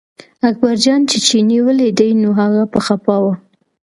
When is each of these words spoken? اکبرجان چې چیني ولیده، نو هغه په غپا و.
اکبرجان 0.49 1.01
چې 1.09 1.17
چیني 1.27 1.59
ولیده، 1.65 2.07
نو 2.23 2.29
هغه 2.39 2.61
په 2.71 2.79
غپا 2.85 3.17
و. 3.21 3.25